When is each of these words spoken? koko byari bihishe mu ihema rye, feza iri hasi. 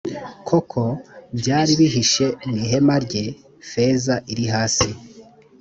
koko 0.47 0.81
byari 1.39 1.71
bihishe 1.79 2.25
mu 2.47 2.53
ihema 2.63 2.95
rye, 3.05 3.25
feza 3.69 4.15
iri 4.31 4.45
hasi. 4.53 4.89